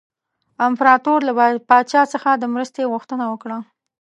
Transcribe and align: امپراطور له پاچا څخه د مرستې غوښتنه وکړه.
امپراطور 0.67 1.19
له 1.27 1.33
پاچا 1.69 2.01
څخه 2.13 2.29
د 2.37 2.43
مرستې 2.53 2.81
غوښتنه 2.93 3.25
وکړه. 3.31 3.57